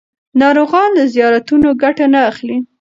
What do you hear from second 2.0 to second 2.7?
نه اخلي.